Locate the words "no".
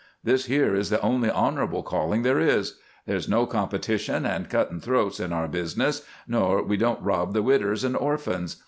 3.29-3.45